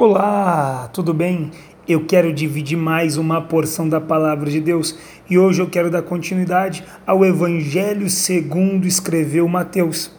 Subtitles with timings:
[0.00, 1.50] Olá, tudo bem?
[1.88, 4.96] Eu quero dividir mais uma porção da palavra de Deus
[5.28, 10.12] e hoje eu quero dar continuidade ao Evangelho segundo escreveu Mateus.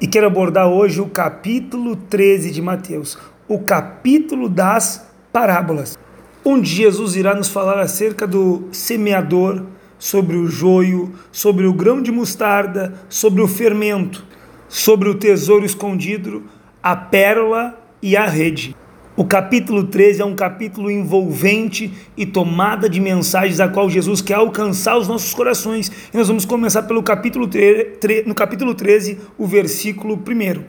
[0.00, 5.98] E quero abordar hoje o capítulo 13 de Mateus, o capítulo das parábolas,
[6.42, 9.66] onde Jesus irá nos falar acerca do semeador,
[9.98, 14.24] sobre o joio, sobre o grão de mostarda, sobre o fermento,
[14.66, 16.44] sobre o tesouro escondido,
[16.82, 18.77] a pérola e a rede.
[19.18, 24.34] O capítulo 13 é um capítulo envolvente e tomada de mensagens a qual Jesus quer
[24.34, 25.90] alcançar os nossos corações.
[26.14, 30.62] E nós vamos começar pelo capítulo 13, no capítulo 13, o versículo 1.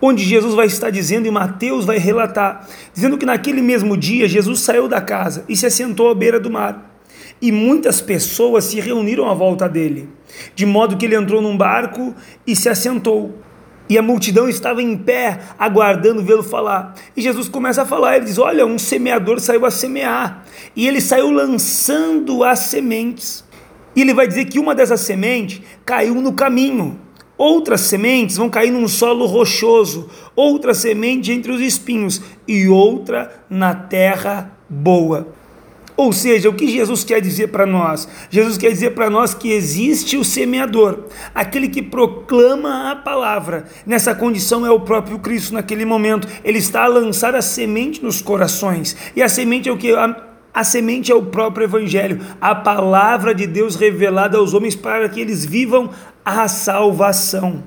[0.00, 4.60] Onde Jesus vai estar dizendo, e Mateus vai relatar, dizendo que naquele mesmo dia Jesus
[4.60, 6.98] saiu da casa e se assentou à beira do mar.
[7.38, 10.08] E muitas pessoas se reuniram à volta dele,
[10.54, 12.14] de modo que ele entrou num barco
[12.46, 13.34] e se assentou
[13.88, 16.94] e a multidão estava em pé, aguardando vê-lo falar.
[17.16, 21.00] E Jesus começa a falar, ele diz: Olha, um semeador saiu a semear, e ele
[21.00, 23.44] saiu lançando as sementes.
[23.94, 26.98] E ele vai dizer que uma dessas sementes caiu no caminho.
[27.36, 33.74] Outras sementes vão cair num solo rochoso, outra semente entre os espinhos e outra na
[33.74, 35.28] terra boa.
[35.96, 38.08] Ou seja, o que Jesus quer dizer para nós?
[38.28, 43.66] Jesus quer dizer para nós que existe o semeador, aquele que proclama a palavra.
[43.86, 46.26] Nessa condição é o próprio Cristo naquele momento.
[46.42, 48.96] Ele está a lançar a semente nos corações.
[49.14, 49.92] E a semente é o que?
[49.92, 50.16] A,
[50.52, 55.20] a semente é o próprio Evangelho, a palavra de Deus revelada aos homens para que
[55.20, 55.90] eles vivam
[56.24, 57.62] a salvação.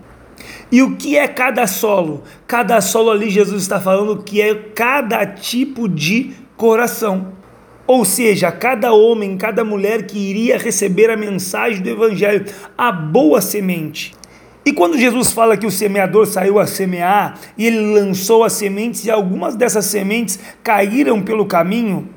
[0.69, 2.23] E o que é cada solo?
[2.45, 7.37] Cada solo ali, Jesus está falando que é cada tipo de coração.
[7.88, 12.46] Ou seja, cada homem, cada mulher que iria receber a mensagem do Evangelho,
[12.78, 14.14] a boa semente.
[14.66, 19.06] E quando Jesus fala que o semeador saiu a semear e ele lançou as sementes
[19.06, 22.10] e algumas dessas sementes caíram pelo caminho,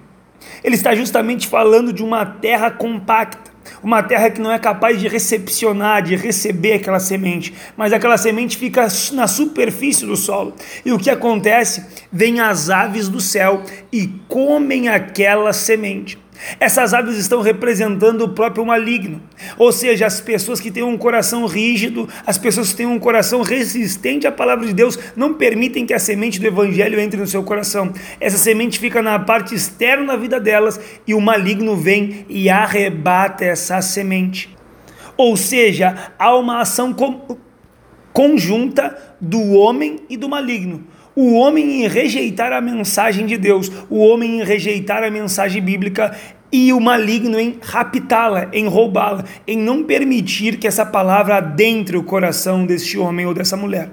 [0.65, 5.08] ele está justamente falando de uma terra compacta uma terra que não é capaz de
[5.08, 10.55] recepcionar, de receber aquela semente, mas aquela semente fica na superfície do solo.
[10.85, 11.85] E o que acontece?
[12.12, 13.62] Vêm as aves do céu
[13.92, 16.18] e comem aquela semente.
[16.58, 19.20] Essas aves estão representando o próprio maligno,
[19.58, 23.42] ou seja, as pessoas que têm um coração rígido, as pessoas que têm um coração
[23.42, 27.42] resistente à palavra de Deus, não permitem que a semente do evangelho entre no seu
[27.42, 27.92] coração.
[28.20, 33.45] Essa semente fica na parte externa da vida delas e o maligno vem e arrebata
[33.45, 34.56] essa semente.
[35.17, 36.95] Ou seja, há uma ação
[38.12, 40.84] conjunta do homem e do maligno
[41.20, 46.17] o homem em rejeitar a mensagem de Deus, o homem em rejeitar a mensagem bíblica
[46.51, 52.03] e o maligno em raptá-la, em roubá-la, em não permitir que essa palavra adentre o
[52.03, 53.91] coração deste homem ou dessa mulher.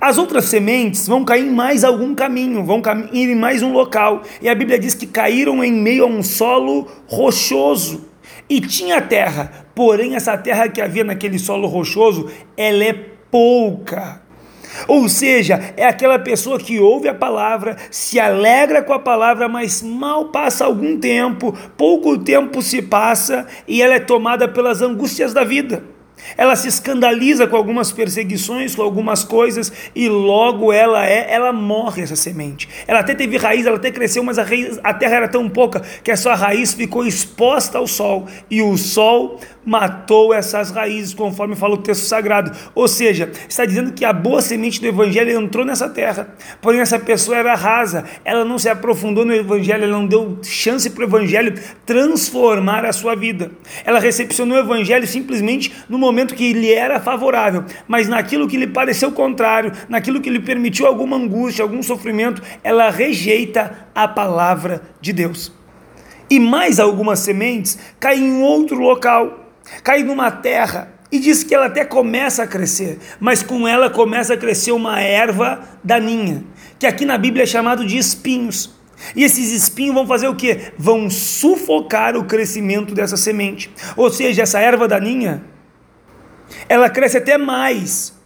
[0.00, 4.22] As outras sementes vão cair em mais algum caminho, vão cair em mais um local.
[4.42, 8.08] E a Bíblia diz que caíram em meio a um solo rochoso.
[8.48, 12.92] E tinha terra, porém essa terra que havia naquele solo rochoso, ela é
[13.30, 14.22] pouca.
[14.86, 19.82] Ou seja, é aquela pessoa que ouve a palavra, se alegra com a palavra, mas
[19.82, 25.44] mal passa algum tempo, pouco tempo se passa e ela é tomada pelas angústias da
[25.44, 25.82] vida.
[26.36, 32.02] Ela se escandaliza com algumas perseguições, com algumas coisas, e logo ela é, ela morre
[32.02, 32.68] essa semente.
[32.86, 35.80] Ela até teve raiz, ela até cresceu, mas a, raiz, a terra era tão pouca
[36.02, 41.54] que a sua raiz ficou exposta ao sol, e o sol matou essas raízes, conforme
[41.54, 42.50] fala o texto sagrado.
[42.74, 46.98] Ou seja, está dizendo que a boa semente do evangelho entrou nessa terra, porém essa
[46.98, 51.06] pessoa era rasa, ela não se aprofundou no evangelho, ela não deu chance para o
[51.06, 51.54] evangelho
[51.84, 53.50] transformar a sua vida.
[53.84, 58.56] Ela recepcionou o evangelho simplesmente no momento momento que lhe era favorável, mas naquilo que
[58.56, 64.82] lhe pareceu contrário, naquilo que lhe permitiu alguma angústia, algum sofrimento, ela rejeita a palavra
[65.00, 65.52] de Deus.
[66.28, 69.50] E mais algumas sementes caem em outro local,
[69.82, 74.34] caem numa terra e diz que ela até começa a crescer, mas com ela começa
[74.34, 76.44] a crescer uma erva daninha,
[76.78, 78.78] que aqui na Bíblia é chamado de espinhos.
[79.16, 80.72] E esses espinhos vão fazer o que?
[80.78, 83.70] Vão sufocar o crescimento dessa semente.
[83.96, 85.42] Ou seja, essa erva daninha
[86.68, 88.20] ela cresce até mais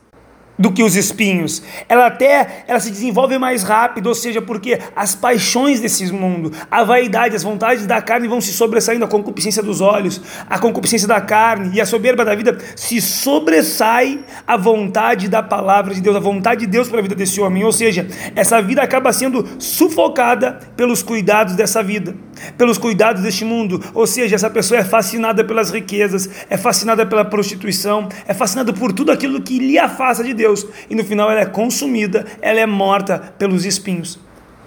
[0.59, 1.63] do que os espinhos.
[1.89, 6.85] Ela até ela se desenvolve mais rápido, ou seja, porque as paixões desse mundo, a
[6.85, 11.21] vaidade, as vontades da carne vão se sobressaindo, a concupiscência dos olhos, a concupiscência da
[11.21, 16.21] carne e a soberba da vida se sobressai a vontade da palavra de Deus, a
[16.21, 17.65] vontade de Deus para a vida desse homem.
[17.65, 18.07] Ou seja,
[18.37, 22.15] essa vida acaba sendo sufocada pelos cuidados dessa vida,
[22.57, 23.83] pelos cuidados deste mundo.
[23.95, 28.93] Ou seja, essa pessoa é fascinada pelas riquezas, é fascinada pela prostituição, é fascinada por
[28.93, 32.67] tudo aquilo que lhe afasta de Deus e no final ela é consumida, ela é
[32.67, 34.19] morta pelos espinhos.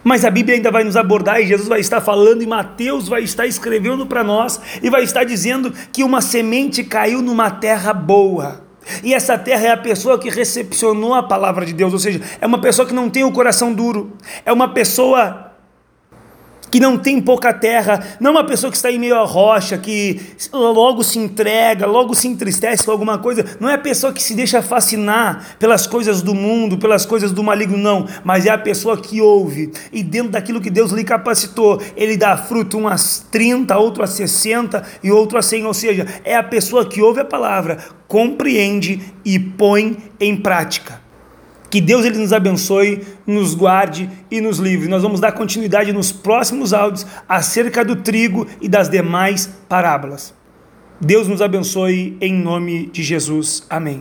[0.04, 3.24] Mas a Bíblia ainda vai nos abordar e Jesus vai estar falando e Mateus vai
[3.24, 8.66] estar escrevendo para nós e vai estar dizendo que uma semente caiu numa terra boa.
[9.04, 12.48] E essa terra é a pessoa que recepcionou a palavra de Deus, ou seja, é
[12.48, 14.14] uma pessoa que não tem o coração duro,
[14.46, 15.47] é uma pessoa
[16.69, 20.19] que não tem pouca terra, não uma pessoa que está em meio à rocha, que
[20.52, 24.34] logo se entrega, logo se entristece com alguma coisa, não é a pessoa que se
[24.34, 28.98] deixa fascinar pelas coisas do mundo, pelas coisas do maligno, não, mas é a pessoa
[28.98, 32.96] que ouve e dentro daquilo que Deus lhe capacitou, ele dá fruto, um a
[33.31, 37.22] 30, outro a 60 e outro a 100, ou seja, é a pessoa que ouve
[37.22, 37.78] a palavra,
[38.08, 41.06] compreende e põe em prática.
[41.69, 44.88] Que Deus ele nos abençoe, nos guarde e nos livre.
[44.88, 50.34] Nós vamos dar continuidade nos próximos áudios acerca do trigo e das demais parábolas.
[51.00, 53.66] Deus nos abençoe em nome de Jesus.
[53.69, 53.96] Amém.